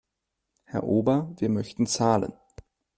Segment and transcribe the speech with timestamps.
[0.63, 2.33] Herr Ober, wir möchten zahlen.